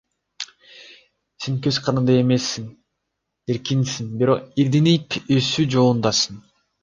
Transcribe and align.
Сен 1.43 1.59
көз 1.65 1.75
каранды 1.87 2.15
эмессиң, 2.21 2.71
эркинсиң, 3.55 4.09
бирок 4.23 4.59
ирденип, 4.65 5.19
өсүү 5.39 5.69
жолундасың. 5.77 6.41